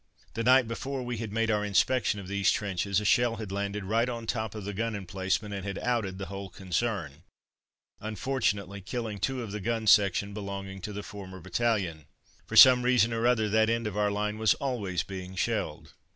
[0.33, 3.83] The night before we had made our inspection of these trenches, a shell had landed
[3.83, 7.21] right on top of the gun emplacement and had "outed" the whole concern,
[7.99, 12.07] unfortunately killing two of the gun section belonging to the former battalion.
[12.47, 15.93] For some reason or other that end of our line was always being shelled.